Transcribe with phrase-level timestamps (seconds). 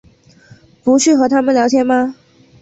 [0.83, 2.15] 不去和他们聊天吗？